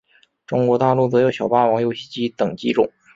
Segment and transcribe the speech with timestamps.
[0.47, 2.91] 中国大陆则有小霸王游戏机等机种。